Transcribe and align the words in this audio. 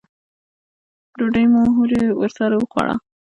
ډوډۍ 1.17 1.45
مو 1.51 1.61
هورې 1.75 2.01
ورسره 2.19 2.55
وخوړله. 2.57 2.95